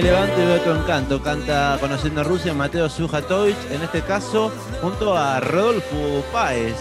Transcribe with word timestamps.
Me 0.00 0.06
levanto 0.06 0.40
y 0.40 0.46
veo 0.46 0.60
tu 0.62 0.70
encanto. 0.70 1.22
Canta 1.22 1.76
Conociendo 1.78 2.22
a 2.22 2.24
Rusia 2.24 2.54
Mateo 2.54 2.88
Sujatovic, 2.88 3.58
en 3.70 3.82
este 3.82 4.00
caso 4.00 4.50
junto 4.80 5.14
a 5.14 5.40
Rodolfo 5.40 6.24
Páez, 6.32 6.74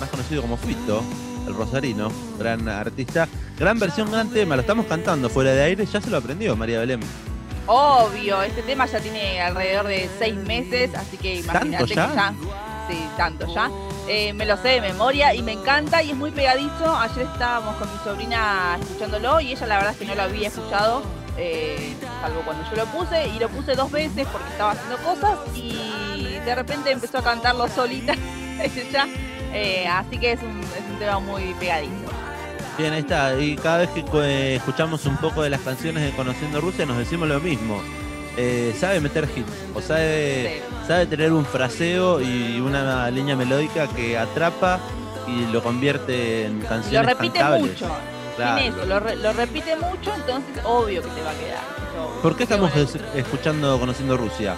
más 0.00 0.10
conocido 0.10 0.42
como 0.42 0.56
Fito, 0.56 1.04
el 1.46 1.54
rosarino, 1.54 2.10
gran 2.36 2.68
artista. 2.68 3.28
Gran 3.56 3.78
versión, 3.78 4.10
gran 4.10 4.28
tema, 4.28 4.56
lo 4.56 4.62
estamos 4.62 4.86
cantando 4.86 5.30
fuera 5.30 5.52
de 5.52 5.62
aire, 5.62 5.86
ya 5.86 6.00
se 6.00 6.10
lo 6.10 6.16
aprendió 6.16 6.56
María 6.56 6.80
Belén. 6.80 6.98
Obvio, 7.68 8.42
este 8.42 8.62
tema 8.62 8.86
ya 8.86 8.98
tiene 8.98 9.40
alrededor 9.40 9.86
de 9.86 10.10
seis 10.18 10.34
meses, 10.34 10.90
así 10.96 11.16
que 11.16 11.36
imagínate 11.36 11.86
que 11.86 11.94
ya. 11.94 12.34
Sí, 12.90 13.06
tanto 13.16 13.54
ya. 13.54 13.70
Eh, 14.08 14.32
me 14.32 14.46
lo 14.46 14.56
sé 14.56 14.70
de 14.70 14.80
memoria 14.80 15.32
y 15.32 15.42
me 15.44 15.52
encanta 15.52 16.02
y 16.02 16.10
es 16.10 16.16
muy 16.16 16.32
pegadizo. 16.32 16.92
Ayer 16.96 17.24
estábamos 17.32 17.76
con 17.76 17.88
mi 17.88 17.98
sobrina 18.02 18.76
escuchándolo 18.80 19.38
y 19.38 19.52
ella 19.52 19.66
la 19.68 19.76
verdad 19.76 19.92
es 19.92 19.98
que 19.98 20.06
no 20.06 20.16
lo 20.16 20.22
había 20.22 20.48
escuchado 20.48 21.23
eh, 21.36 21.94
salvo 22.20 22.42
cuando 22.42 22.64
yo 22.70 22.76
lo 22.76 22.86
puse, 22.86 23.28
y 23.28 23.38
lo 23.38 23.48
puse 23.48 23.74
dos 23.74 23.90
veces 23.90 24.26
porque 24.30 24.48
estaba 24.50 24.72
haciendo 24.72 24.96
cosas 24.98 25.38
y 25.54 26.38
de 26.44 26.54
repente 26.54 26.90
empezó 26.90 27.18
a 27.18 27.22
cantarlo 27.22 27.68
solita 27.68 28.14
ella, 28.60 29.06
eh, 29.52 29.86
así 29.86 30.18
que 30.18 30.32
es 30.32 30.42
un, 30.42 30.60
es 30.60 30.90
un 30.90 30.98
tema 30.98 31.18
muy 31.18 31.54
pegadizo. 31.54 31.92
Bien, 32.78 32.92
ahí 32.92 33.00
está, 33.00 33.38
y 33.38 33.56
cada 33.56 33.78
vez 33.78 33.90
que 33.90 34.04
eh, 34.22 34.56
escuchamos 34.56 35.06
un 35.06 35.16
poco 35.16 35.42
de 35.42 35.50
las 35.50 35.60
canciones 35.60 36.04
de 36.04 36.10
Conociendo 36.12 36.60
Rusia 36.60 36.86
nos 36.86 36.98
decimos 36.98 37.28
lo 37.28 37.40
mismo. 37.40 37.80
sabe 38.78 39.00
meter 39.00 39.28
hits, 39.34 39.52
o 39.74 39.80
sabe, 39.80 40.62
sabe 40.86 41.06
tener 41.06 41.32
un 41.32 41.44
fraseo 41.44 42.20
y 42.20 42.60
una 42.60 43.10
línea 43.10 43.36
melódica 43.36 43.86
que 43.88 44.18
atrapa 44.18 44.80
y 45.26 45.52
lo 45.52 45.62
convierte 45.62 46.46
en 46.46 46.60
canciones. 46.60 46.92
Lo 46.92 47.02
repite 47.02 47.44
mucho 47.44 47.88
lo, 48.36 49.32
repite 49.32 49.76
mucho, 49.76 50.12
entonces 50.14 50.64
obvio 50.64 51.02
que 51.02 51.08
te 51.10 51.22
va 51.22 51.30
a 51.30 51.34
quedar. 51.34 51.62
¿Por 52.22 52.36
qué 52.36 52.44
estamos 52.44 52.72
escuchando 53.14 53.78
Conociendo 53.78 54.16
Rusia? 54.16 54.56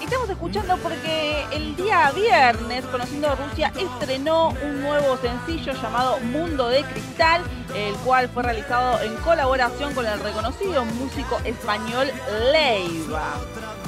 Estamos 0.00 0.30
escuchando 0.30 0.76
porque 0.78 1.44
el 1.52 1.76
día 1.76 2.10
viernes 2.12 2.84
Conociendo 2.86 3.34
Rusia 3.36 3.72
estrenó 3.78 4.48
un 4.48 4.80
nuevo 4.80 5.16
sencillo 5.18 5.72
llamado 5.74 6.18
Mundo 6.20 6.68
de 6.68 6.82
Cristal, 6.82 7.42
el 7.74 7.94
cual 7.96 8.28
fue 8.28 8.42
realizado 8.42 9.00
en 9.02 9.14
colaboración 9.16 9.94
con 9.94 10.06
el 10.06 10.18
reconocido 10.18 10.84
músico 10.84 11.38
español 11.44 12.10
Leiva. 12.52 13.34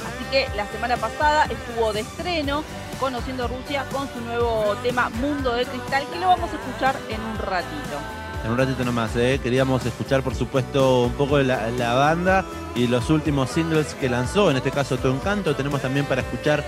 Así 0.07 0.23
que 0.31 0.47
la 0.55 0.65
semana 0.67 0.95
pasada 0.97 1.45
estuvo 1.45 1.91
de 1.91 2.01
estreno 2.01 2.63
Conociendo 2.99 3.47
Rusia 3.47 3.83
con 3.91 4.07
su 4.13 4.21
nuevo 4.21 4.75
tema 4.83 5.09
Mundo 5.09 5.53
de 5.55 5.65
Cristal, 5.65 6.05
que 6.11 6.19
lo 6.19 6.27
vamos 6.27 6.49
a 6.51 6.55
escuchar 6.55 6.95
en 7.09 7.19
un 7.19 7.37
ratito 7.37 8.22
en 8.43 8.51
un 8.51 8.57
ratito 8.57 8.83
nomás. 8.83 9.15
¿eh? 9.15 9.39
Queríamos 9.41 9.85
escuchar, 9.85 10.21
por 10.21 10.35
supuesto, 10.35 11.03
un 11.03 11.13
poco 11.13 11.37
de 11.37 11.43
la, 11.45 11.93
banda 11.93 12.45
y 12.75 12.87
los 12.87 13.09
últimos 13.09 13.49
singles 13.49 13.95
que 13.95 14.09
lanzó, 14.09 14.51
en 14.51 14.57
este 14.57 14.71
caso 14.71 14.97
Tu 14.97 15.07
Encanto. 15.07 15.55
Tenemos 15.55 15.81
también 15.81 16.05
para 16.05 16.21
escuchar 16.21 16.63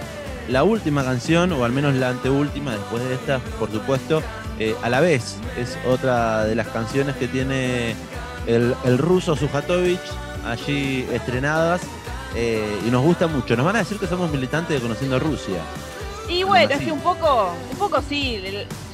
la 0.47 0.63
última 0.63 1.03
canción, 1.03 1.51
o 1.53 1.65
al 1.65 1.71
menos 1.71 1.95
la 1.95 2.09
anteúltima, 2.09 2.71
después 2.71 3.03
de 3.03 3.15
esta, 3.15 3.39
por 3.59 3.71
supuesto, 3.71 4.21
eh, 4.59 4.75
a 4.83 4.89
la 4.89 4.99
vez. 5.01 5.37
Es 5.57 5.77
otra 5.87 6.45
de 6.45 6.55
las 6.55 6.67
canciones 6.67 7.15
que 7.15 7.27
tiene 7.27 7.95
el, 8.47 8.97
ruso 8.97 9.35
Sujatovic 9.35 9.99
allí 10.45 11.05
estrenadas. 11.11 11.81
Eh, 12.37 12.81
y 12.85 12.91
nos 12.91 13.01
gusta 13.01 13.27
mucho. 13.27 13.55
Nos 13.55 13.65
van 13.65 13.77
a 13.77 13.79
decir 13.79 13.97
que 13.97 14.07
somos 14.07 14.29
militantes 14.29 14.75
de 14.75 14.81
Conociendo 14.81 15.19
Rusia. 15.19 15.61
Y 16.27 16.43
bueno, 16.43 16.73
es 16.73 16.81
que 16.81 16.91
un 16.91 16.99
poco, 16.99 17.53
un 17.71 17.77
poco 17.77 18.01
sí 18.09 18.41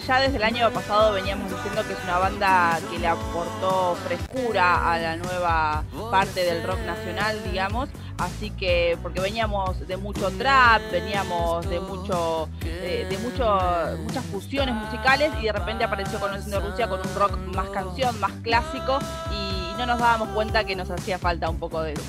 ya 0.08 0.20
desde 0.20 0.38
el 0.38 0.44
año 0.44 0.70
pasado 0.72 1.14
veníamos 1.14 1.52
diciendo 1.52 1.84
que 1.86 1.94
es 1.94 2.04
una 2.04 2.18
banda 2.18 2.80
que 2.90 3.00
le 3.00 3.08
aportó 3.08 3.96
frescura 4.06 4.92
a 4.92 4.98
la 4.98 5.16
nueva 5.18 5.84
parte 6.10 6.44
del 6.44 6.64
rock 6.64 6.80
nacional, 6.86 7.40
digamos. 7.44 7.90
Así 8.18 8.52
que, 8.52 8.98
porque 9.02 9.20
veníamos 9.20 9.88
de 9.88 9.98
mucho 9.98 10.30
trap, 10.32 10.82
veníamos 10.92 11.68
de 11.68 11.80
mucho, 11.80 12.50
de, 12.62 13.18
mucho, 13.22 13.60
muchas 14.04 14.24
fusiones 14.26 14.76
musicales 14.76 15.32
y 15.42 15.46
de 15.46 15.52
repente 15.52 15.84
apareció 15.84 16.20
Conociendo 16.20 16.60
Rusia 16.60 16.88
con 16.88 17.00
un 17.00 17.16
rock 17.16 17.38
más 17.56 17.70
canción, 17.70 18.20
más 18.20 18.34
clásico 18.44 19.00
y 19.32 19.78
no 19.78 19.86
nos 19.88 20.00
dábamos 20.00 20.30
cuenta 20.30 20.64
que 20.64 20.76
nos 20.76 20.90
hacía 20.92 21.18
falta 21.18 21.50
un 21.50 21.58
poco 21.58 21.82
de 21.82 21.94
eso. 21.94 22.04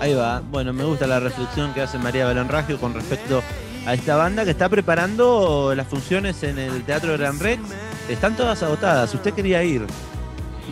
Ahí 0.00 0.14
va. 0.14 0.40
Bueno, 0.40 0.72
me 0.72 0.84
gusta 0.84 1.06
la 1.06 1.20
reflexión 1.20 1.72
que 1.72 1.80
hace 1.80 1.96
María 1.96 2.30
Raggio 2.44 2.78
con 2.78 2.92
respecto 2.92 3.42
a 3.86 3.94
esta 3.94 4.16
banda 4.16 4.44
que 4.44 4.50
está 4.50 4.68
preparando 4.68 5.74
las 5.74 5.86
funciones 5.86 6.42
en 6.42 6.58
el 6.58 6.84
Teatro 6.84 7.16
Gran 7.18 7.38
Rex. 7.38 7.62
Están 8.08 8.36
todas 8.36 8.62
agotadas. 8.62 9.12
Usted 9.14 9.34
quería 9.34 9.62
ir. 9.62 9.86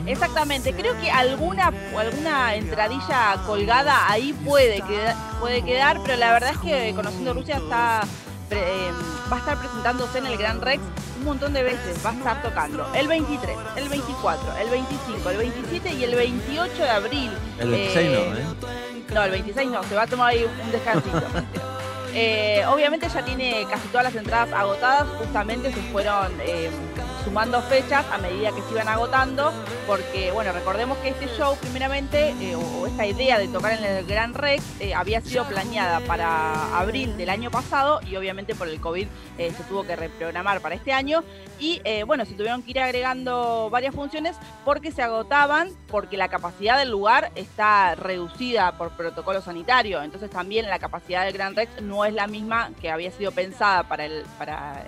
Exactamente, 0.07 0.73
creo 0.73 0.99
que 1.01 1.11
alguna 1.11 1.73
alguna 1.97 2.55
entradilla 2.55 3.37
colgada 3.45 4.11
ahí 4.11 4.33
puede 4.33 4.81
quedar, 4.83 5.15
puede 5.41 5.63
quedar, 5.63 6.01
pero 6.05 6.17
la 6.17 6.33
verdad 6.33 6.53
es 6.53 6.59
que 6.59 6.95
Conociendo 6.95 7.35
Rusia 7.35 7.57
está 7.57 8.01
eh, 8.51 8.91
va 9.31 9.37
a 9.37 9.39
estar 9.41 9.59
presentándose 9.59 10.19
en 10.19 10.27
el 10.27 10.37
Gran 10.39 10.61
Rex 10.61 10.83
un 11.19 11.25
montón 11.25 11.53
de 11.53 11.63
veces, 11.63 12.05
va 12.05 12.11
a 12.11 12.15
estar 12.15 12.43
tocando 12.43 12.91
el 12.95 13.09
23, 13.09 13.57
el 13.77 13.89
24, 13.89 14.57
el 14.59 14.71
25, 14.71 15.31
el 15.31 15.37
27 15.37 15.93
y 15.93 16.05
el 16.05 16.15
28 16.15 16.83
de 16.83 16.91
abril. 16.91 17.31
El 17.59 17.71
26 17.71 18.11
no, 18.11 18.19
¿eh? 18.19 18.35
¿eh? 18.39 19.05
No, 19.13 19.23
el 19.25 19.31
26 19.33 19.71
no, 19.71 19.83
se 19.85 19.95
va 19.95 20.03
a 20.03 20.07
tomar 20.07 20.31
ahí 20.31 20.45
un 20.45 20.73
descansito. 20.73 21.23
Eh, 22.15 22.65
obviamente 22.69 23.09
ya 23.09 23.25
tiene 23.25 23.67
casi 23.71 23.87
todas 23.89 24.05
las 24.05 24.17
entradas 24.17 24.53
agotadas, 24.53 25.07
justamente 25.19 25.73
se 25.73 25.81
fueron 25.93 26.33
eh, 26.41 26.71
sumando 27.25 27.61
fechas 27.63 28.05
a 28.13 28.19
medida 28.19 28.53
que 28.53 28.63
se 28.63 28.73
iban 28.73 28.89
agotando, 28.89 29.53
porque 29.87 30.31
bueno, 30.33 30.53
recordemos 30.53 30.99
que 30.99 31.11
este 31.11 31.27
show 31.37 31.57
primeramente, 31.61 32.35
eh, 32.41 32.57
o, 32.57 32.87
esta 32.87 33.07
idea 33.07 33.39
de 33.39 33.49
tocar 33.49 33.73
en 33.79 33.85
el 33.85 34.07
Gran 34.07 34.35
Rex, 34.35 34.63
había 34.95 35.21
sido 35.21 35.45
planeada 35.45 36.01
para 36.01 36.79
abril 36.79 37.17
del 37.17 37.31
año 37.31 37.51
pasado 37.51 38.01
y 38.07 38.17
obviamente 38.17 38.55
por 38.55 38.69
el 38.69 38.81
COVID 38.81 39.07
se 39.37 39.65
tuvo 39.69 39.85
que 39.85 39.97
reprogramar 39.97 40.61
para 40.61 40.75
este 40.75 40.93
año. 40.93 41.23
Y 41.59 41.81
bueno, 42.07 42.25
se 42.25 42.35
tuvieron 42.35 42.63
que 42.63 42.71
ir 42.71 42.81
agregando 42.81 43.69
varias 43.71 43.95
funciones 43.95 44.37
porque 44.65 44.93
se 44.93 45.03
agotaban, 45.03 45.71
porque 45.89 46.17
la 46.17 46.29
capacidad 46.29 46.79
del 46.79 46.91
lugar 46.91 47.31
está 47.35 47.95
reducida 47.95 48.73
por 48.73 48.91
protocolo 48.91 49.41
sanitario, 49.43 50.03
entonces 50.03 50.31
también 50.31 50.69
la 50.69 50.79
capacidad 50.79 51.25
del 51.25 51.35
Gran 51.35 51.55
Rex 51.55 51.83
no 51.83 52.05
es 52.05 52.15
la 52.15 52.27
misma 52.27 52.71
que 52.81 52.91
había 52.91 53.11
sido 53.11 53.33
pensada 53.33 53.85
para, 53.85 54.05
el, 54.05 54.25
para, 54.39 54.83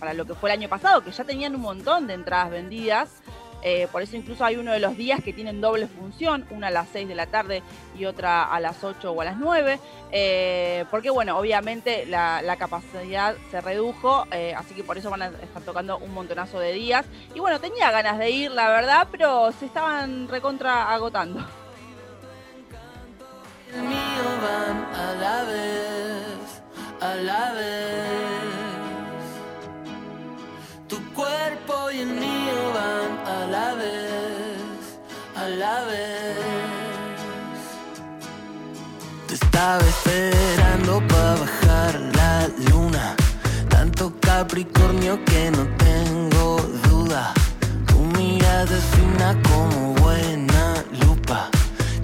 para 0.00 0.14
lo 0.14 0.24
que 0.24 0.34
fue 0.34 0.50
el 0.50 0.58
año 0.58 0.68
pasado, 0.68 1.04
que 1.04 1.12
ya 1.12 1.22
tenían 1.24 1.54
un 1.54 1.60
montón 1.60 2.06
de 2.06 2.14
entradas 2.14 2.50
vendidas. 2.50 3.22
Eh, 3.62 3.88
por 3.92 4.00
eso 4.00 4.16
incluso 4.16 4.42
hay 4.42 4.56
uno 4.56 4.72
de 4.72 4.80
los 4.80 4.96
días 4.96 5.22
que 5.22 5.34
tienen 5.34 5.60
doble 5.60 5.86
función, 5.86 6.46
una 6.50 6.68
a 6.68 6.70
las 6.70 6.88
6 6.92 7.06
de 7.06 7.14
la 7.14 7.26
tarde 7.26 7.62
y 7.98 8.06
otra 8.06 8.44
a 8.44 8.58
las 8.58 8.82
8 8.82 9.12
o 9.12 9.20
a 9.20 9.24
las 9.26 9.36
9, 9.36 9.78
eh, 10.12 10.86
porque 10.90 11.10
bueno, 11.10 11.38
obviamente 11.38 12.06
la, 12.06 12.56
capacidad 12.58 13.36
se 13.50 13.60
redujo, 13.60 14.26
eh, 14.30 14.54
así 14.56 14.74
que 14.74 14.82
por 14.82 14.96
eso 14.96 15.10
van 15.10 15.22
a 15.22 15.26
estar 15.26 15.62
tocando 15.62 15.98
un 15.98 16.14
montonazo 16.14 16.58
de 16.58 16.72
días. 16.72 17.04
Y 17.34 17.40
bueno, 17.40 17.60
tenía 17.60 17.90
ganas 17.90 18.18
de 18.18 18.30
ir, 18.30 18.50
la 18.50 18.68
verdad, 18.70 19.08
pero 19.10 19.52
se 19.52 19.66
estaban 19.66 20.28
recontra 20.28 20.90
agotando. 20.92 21.46
El 27.02 27.30
a. 27.30 28.29
estaba 39.60 39.84
esperando 39.84 41.04
para 41.06 41.34
bajar 41.34 42.00
la 42.16 42.48
luna. 42.70 43.14
Tanto 43.68 44.10
Capricornio 44.18 45.22
que 45.26 45.50
no 45.50 45.68
tengo 45.76 46.56
duda. 46.88 47.34
Tu 47.86 47.98
mirada 48.18 48.74
es 48.74 48.84
fina 48.96 49.36
como 49.42 49.92
buena 49.96 50.82
lupa. 51.02 51.50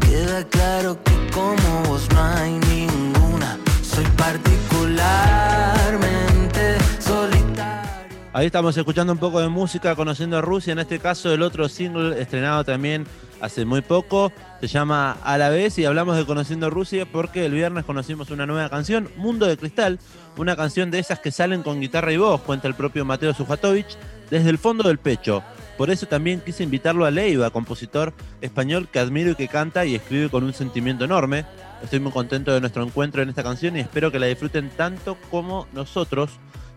Queda 0.01 0.45
claro 0.51 1.03
que 1.03 1.17
como 1.33 1.83
vos 1.89 2.07
no 2.13 2.23
hay 2.23 2.59
ninguna. 2.69 3.59
Soy 3.83 4.05
particularmente 4.19 6.77
solitario. 6.99 7.91
Ahí 8.35 8.45
estamos 8.47 8.77
escuchando 8.77 9.15
un 9.15 9.19
poco 9.19 9.41
de 9.41 9.49
música, 9.49 9.97
conociendo 9.97 10.37
a 10.37 10.43
Rusia. 10.43 10.75
En 10.75 10.81
este 10.81 10.99
caso, 10.99 11.33
el 11.33 11.41
otro 11.41 11.71
single 11.71 12.21
estrenado 12.21 12.65
también 12.65 13.07
hace 13.41 13.65
muy 13.65 13.83
poco 13.83 14.33
se 14.61 14.69
llama 14.69 15.19
A 15.23 15.39
la 15.39 15.49
vez 15.51 15.79
y 15.79 15.85
hablamos 15.85 16.17
de 16.17 16.25
Conociendo 16.25 16.71
Rusia 16.71 17.07
porque 17.07 17.45
el 17.45 17.53
viernes 17.53 17.85
conocimos 17.85 18.31
una 18.31 18.47
nueva 18.47 18.69
canción, 18.71 19.11
Mundo 19.17 19.47
de 19.47 19.57
Cristal, 19.57 19.99
una 20.37 20.57
canción 20.57 20.91
de 20.91 20.99
esas 20.99 21.21
que 21.21 21.31
salen 21.31 21.63
con 21.63 21.81
guitarra 21.81 22.13
y 22.13 22.17
voz, 22.17 22.41
cuenta 22.41 22.67
el 22.67 22.75
propio 22.75 23.05
Mateo 23.05 23.35
Sujatovic, 23.35 23.87
desde 24.31 24.51
el 24.51 24.59
fondo 24.59 24.89
del 24.89 24.99
pecho. 24.99 25.43
Por 25.77 25.91
eso 25.91 26.07
también 26.07 26.41
quise 26.41 26.63
invitarlo 26.65 27.05
a 27.05 27.11
Leiva, 27.11 27.51
compositor 27.51 28.15
español 28.41 28.89
que 28.91 28.99
admiro 28.99 29.33
y 29.33 29.35
que 29.35 29.49
canta 29.49 29.85
y 29.85 29.95
escribe 29.95 30.31
con 30.31 30.43
un 30.43 30.55
sentimiento 30.55 31.05
enorme. 31.05 31.45
Estoy 31.83 32.01
muy 32.01 32.13
contento 32.13 32.53
de 32.53 32.61
nuestro 32.61 32.83
encuentro 32.83 33.23
en 33.23 33.29
esta 33.29 33.43
canción 33.43 33.77
y 33.77 33.81
espero 33.81 34.11
que 34.11 34.19
la 34.19 34.27
disfruten 34.27 34.71
tanto 34.71 35.19
como 35.31 35.69
nosotros, 35.75 36.31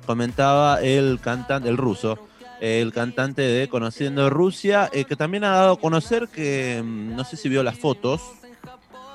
comentaba 0.05 0.81
el 0.81 1.19
cantante, 1.21 1.69
el 1.69 1.77
ruso, 1.77 2.19
el 2.61 2.91
cantante 2.93 3.41
de 3.41 3.67
Conociendo 3.69 4.29
Rusia, 4.29 4.89
eh, 4.91 5.05
que 5.05 5.15
también 5.15 5.43
ha 5.43 5.49
dado 5.49 5.73
a 5.73 5.79
conocer 5.79 6.27
que, 6.27 6.81
mm, 6.83 7.15
no 7.15 7.23
sé 7.23 7.37
si 7.37 7.49
vio 7.49 7.63
las 7.63 7.77
fotos, 7.77 8.21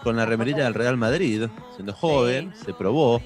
con 0.05 0.17
la 0.17 0.27
remerita 0.27 0.65
del 0.65 0.75
Real 0.75 0.99
Madrid, 0.99 1.47
siendo 1.75 1.95
joven, 1.95 2.53
se 2.63 2.75
probó 2.75 3.23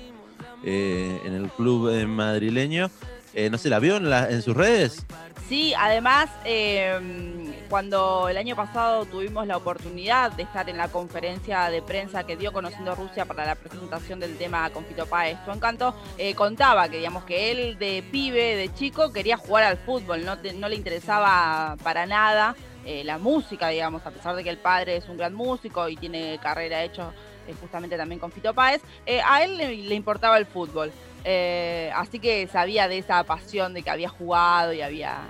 eh, 0.64 1.20
en 1.24 1.34
el 1.34 1.50
club 1.50 1.90
eh, 1.90 2.06
madrileño. 2.06 2.90
Eh, 3.34 3.50
no 3.50 3.58
sé, 3.58 3.68
¿la 3.68 3.80
vio 3.80 3.96
en, 3.96 4.06
en 4.06 4.42
sus 4.42 4.56
redes? 4.56 5.04
Sí, 5.48 5.72
además, 5.78 6.28
em, 6.44 7.54
cuando 7.70 8.28
el 8.28 8.36
año 8.36 8.54
pasado 8.54 9.06
tuvimos 9.06 9.46
la 9.46 9.56
oportunidad 9.56 10.30
de 10.32 10.42
estar 10.42 10.68
en 10.68 10.76
la 10.76 10.88
conferencia 10.88 11.70
de 11.70 11.80
prensa 11.80 12.24
que 12.24 12.36
dio 12.36 12.52
Conociendo 12.52 12.94
Rusia 12.94 13.24
para 13.24 13.46
la 13.46 13.54
presentación 13.54 14.20
del 14.20 14.36
tema 14.36 14.68
con 14.68 14.84
Fito 14.84 15.06
Páez, 15.06 15.38
su 15.46 15.50
encanto, 15.50 15.94
eh, 16.18 16.34
contaba 16.34 16.90
que, 16.90 16.98
digamos, 16.98 17.24
que 17.24 17.50
él 17.50 17.78
de 17.78 18.04
pibe, 18.12 18.56
de 18.56 18.74
chico, 18.74 19.10
quería 19.10 19.38
jugar 19.38 19.64
al 19.64 19.78
fútbol, 19.78 20.22
no, 20.22 20.36
le 20.68 20.74
interesaba 20.74 21.76
para 21.82 22.04
nada 22.04 22.54
eh, 22.84 23.02
la 23.04 23.16
música, 23.16 23.68
digamos, 23.68 24.04
a 24.04 24.10
pesar 24.10 24.36
de 24.36 24.44
que 24.44 24.50
el 24.50 24.58
padre 24.58 24.98
es 24.98 25.08
un 25.08 25.16
gran 25.16 25.32
músico 25.32 25.88
y 25.88 25.96
tiene 25.96 26.38
carrera 26.42 26.84
hecho 26.84 27.14
justamente 27.58 27.96
también 27.96 28.18
con 28.18 28.30
Fito 28.30 28.52
Páez, 28.52 28.82
a 29.24 29.42
él 29.42 29.56
le 29.56 29.94
importaba 29.94 30.36
el 30.36 30.44
fútbol. 30.44 30.92
Eh, 31.24 31.90
así 31.94 32.18
que 32.18 32.46
sabía 32.46 32.88
de 32.88 32.98
esa 32.98 33.22
pasión 33.24 33.74
de 33.74 33.82
que 33.82 33.90
había 33.90 34.08
jugado 34.08 34.72
y 34.72 34.80
había 34.80 35.20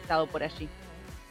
estado 0.00 0.26
por 0.26 0.42
allí. 0.42 0.68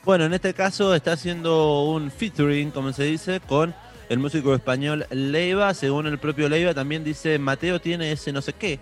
Bueno, 0.04 0.26
en 0.26 0.34
este 0.34 0.54
caso 0.54 0.94
está 0.94 1.14
haciendo 1.14 1.84
un 1.84 2.12
featuring, 2.12 2.72
como 2.72 2.92
se 2.92 3.04
dice, 3.04 3.40
con 3.40 3.74
el 4.10 4.20
músico 4.20 4.54
español 4.54 5.06
Leiva. 5.10 5.74
Según 5.74 6.08
el 6.08 6.20
propio 6.20 6.50
Leiva, 6.50 6.74
también 6.74 7.04
dice, 7.04 7.40
Mateo 7.40 7.80
tiene 7.80 8.12
ese 8.12 8.34
no 8.34 8.42
sé 8.42 8.54
qué, 8.54 8.80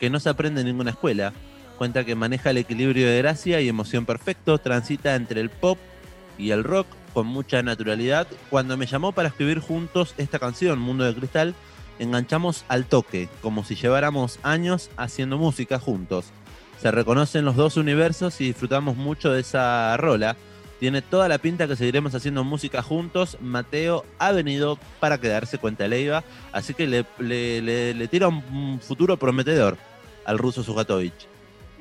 que 0.00 0.08
no 0.08 0.20
se 0.20 0.30
aprende 0.30 0.62
en 0.62 0.68
ninguna 0.68 0.92
escuela. 0.92 1.32
Cuenta 1.76 2.04
que 2.04 2.14
maneja 2.14 2.50
el 2.50 2.58
equilibrio 2.58 3.08
de 3.08 3.18
gracia 3.18 3.60
y 3.60 3.68
emoción 3.68 4.06
perfecto, 4.06 4.58
transita 4.58 5.16
entre 5.16 5.40
el 5.40 5.50
pop 5.50 5.78
y 6.38 6.50
el 6.50 6.64
rock 6.64 6.86
con 7.12 7.26
mucha 7.26 7.62
naturalidad. 7.62 8.26
Cuando 8.48 8.76
me 8.76 8.86
llamó 8.86 9.12
para 9.12 9.28
escribir 9.28 9.60
juntos 9.60 10.14
esta 10.18 10.38
canción, 10.38 10.78
Mundo 10.78 11.04
de 11.04 11.14
Cristal, 11.14 11.54
enganchamos 11.98 12.64
al 12.68 12.86
toque, 12.86 13.28
como 13.42 13.64
si 13.64 13.74
lleváramos 13.74 14.38
años 14.42 14.90
haciendo 14.96 15.38
música 15.38 15.78
juntos. 15.78 16.26
Se 16.80 16.90
reconocen 16.90 17.44
los 17.44 17.56
dos 17.56 17.76
universos 17.76 18.40
y 18.40 18.46
disfrutamos 18.46 18.96
mucho 18.96 19.32
de 19.32 19.40
esa 19.40 19.96
rola. 19.96 20.36
Tiene 20.80 21.02
toda 21.02 21.28
la 21.28 21.38
pinta 21.38 21.66
que 21.66 21.76
seguiremos 21.76 22.14
haciendo 22.14 22.44
música 22.44 22.82
juntos. 22.82 23.38
Mateo 23.40 24.04
ha 24.18 24.32
venido 24.32 24.78
para 25.00 25.18
quedarse, 25.18 25.58
cuenta 25.58 25.88
Leiva, 25.88 26.24
así 26.52 26.74
que 26.74 26.86
le, 26.86 27.04
le 27.94 28.08
tira 28.08 28.28
un 28.28 28.80
futuro 28.82 29.16
prometedor 29.16 29.78
al 30.24 30.38
ruso 30.38 30.62
Sujatovich. 30.62 31.33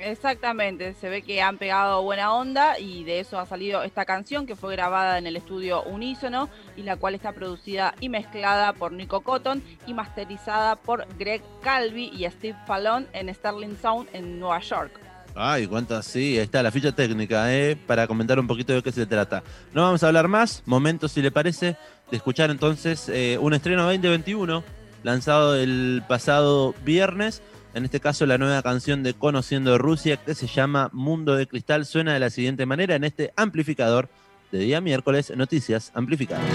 Exactamente, 0.06 0.96
se 1.00 1.08
ve 1.08 1.22
que 1.22 1.42
han 1.42 1.58
pegado 1.58 2.04
buena 2.04 2.34
onda 2.34 2.78
y 2.78 3.06
de 3.06 3.22
eso 3.22 3.40
ha 3.40 3.46
salido 3.46 3.84
esta 3.84 4.04
canción 4.04 4.46
que 4.46 4.58
fue 4.58 4.74
grabada 4.76 5.18
en 5.18 5.28
el 5.28 5.38
estudio 5.38 5.82
Unísono 5.84 6.50
y 6.76 6.84
la 6.84 6.98
cual 6.98 7.16
está 7.16 7.32
producida 7.32 7.96
y 8.02 8.10
mezclada 8.10 8.74
por 8.74 8.92
Nico 8.92 9.22
Cotton 9.22 9.64
y 9.88 9.94
masterizada 9.94 10.76
por 10.76 11.08
Greg 11.18 11.42
Calvi 11.62 12.12
y 12.14 12.30
Steve 12.30 12.58
Fallon 12.68 13.08
en 13.14 13.34
Sterling 13.34 13.78
Sound 13.82 14.10
en 14.12 14.40
Nueva 14.40 14.60
York. 14.60 14.92
Ay, 15.36 15.68
cuántas, 15.68 16.06
sí, 16.06 16.38
está 16.38 16.62
la 16.62 16.72
ficha 16.72 16.92
técnica, 16.92 17.54
¿eh? 17.56 17.78
para 17.78 18.06
comentar 18.06 18.38
un 18.40 18.46
poquito 18.46 18.74
de 18.74 18.84
qué 18.84 18.92
se 18.92 19.06
trata. 19.06 19.42
No 19.74 19.84
vamos 19.84 20.04
a 20.04 20.08
hablar 20.08 20.28
más, 20.28 20.64
momento 20.66 21.08
si 21.08 21.22
le 21.22 21.32
parece, 21.32 21.78
de 22.12 22.18
escuchar 22.18 22.52
entonces 22.52 23.08
eh, 23.08 23.38
un 23.40 23.54
estreno 23.54 23.84
2021 23.84 24.64
lanzado 25.02 25.56
el 25.56 26.04
pasado 26.08 26.76
viernes 26.84 27.42
en 27.74 27.86
este 27.86 28.00
caso, 28.00 28.25
la 28.25 28.38
nueva 28.38 28.62
canción 28.62 29.02
de 29.02 29.14
Conociendo 29.14 29.78
Rusia, 29.78 30.18
que 30.18 30.36
se 30.36 30.48
llama 30.48 30.90
Mundo 30.94 31.36
de 31.36 31.48
Cristal, 31.48 31.86
suena 31.86 32.14
de 32.14 32.20
la 32.20 32.30
siguiente 32.30 32.66
manera 32.66 32.96
en 32.96 33.04
este 33.04 33.34
amplificador 33.36 34.10
de 34.52 34.60
día 34.60 34.80
miércoles, 34.80 35.34
Noticias 35.36 35.92
Amplificadas. 35.96 36.46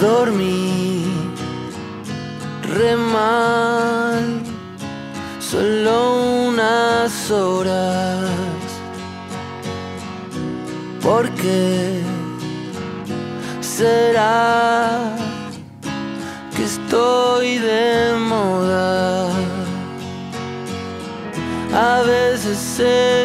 Dormí 0.00 1.04
re 2.74 2.96
mal, 2.96 4.40
solo 5.38 6.48
unas 6.48 7.30
horas. 7.30 8.30
¿Por 11.02 11.30
qué 11.34 12.00
será? 13.60 15.23
Veces 22.78 23.23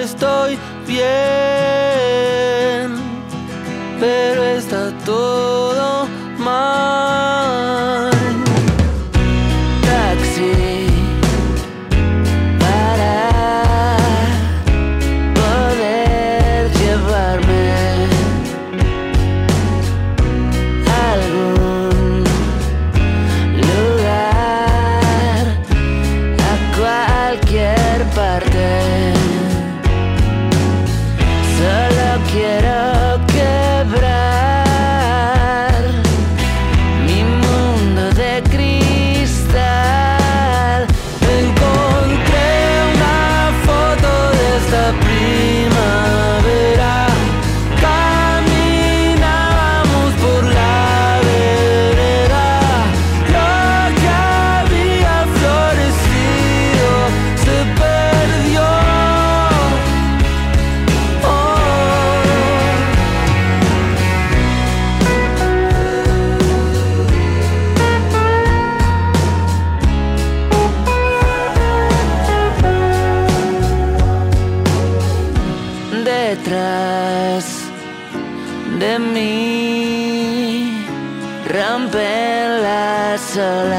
so. 83.30 83.79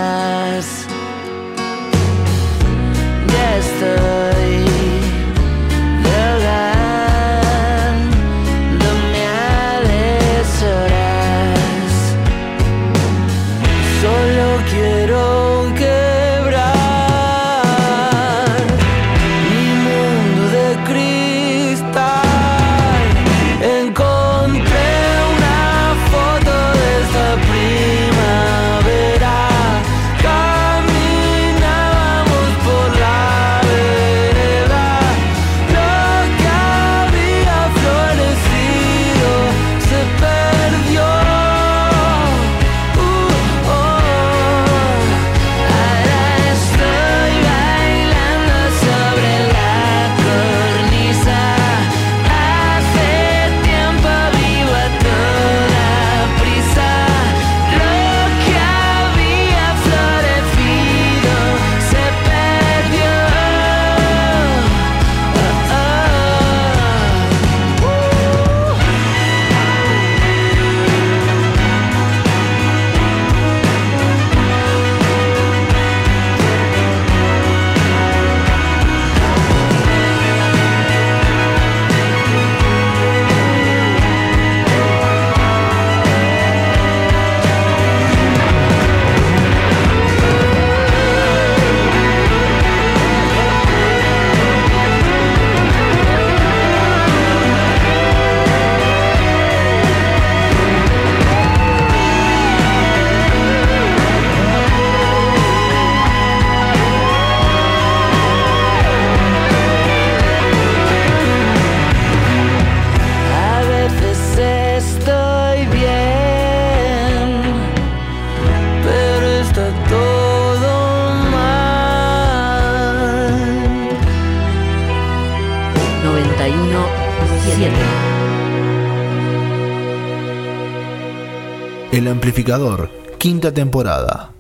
El 132.00 132.09
amplificador, 132.09 132.88
quinta 133.19 133.52
temporada. 133.52 134.33